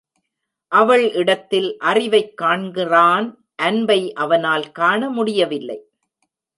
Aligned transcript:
அவள் 0.71 1.11
இடத்தில் 1.11 1.77
அறிவைக் 1.77 2.41
காண்கிறான் 2.41 3.27
அன்பை 3.55 4.13
அவனால் 4.13 4.71
காண 4.71 5.09
முடியவில்லை. 5.09 5.79